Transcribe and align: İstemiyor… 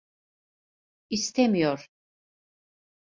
İstemiyor… 1.09 1.91